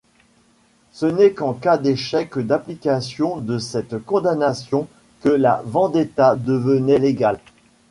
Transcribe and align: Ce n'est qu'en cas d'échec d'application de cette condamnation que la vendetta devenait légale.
Ce 0.93 1.05
n'est 1.05 1.33
qu'en 1.33 1.53
cas 1.53 1.77
d'échec 1.77 2.35
d'application 2.39 3.37
de 3.37 3.59
cette 3.59 3.99
condamnation 3.99 4.87
que 5.21 5.29
la 5.29 5.61
vendetta 5.65 6.35
devenait 6.35 6.97
légale. 6.97 7.37